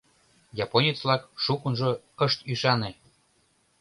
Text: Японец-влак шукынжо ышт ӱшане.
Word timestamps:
Японец-влак 0.65 1.21
шукынжо 1.43 1.91
ышт 2.25 2.39
ӱшане. 2.51 2.91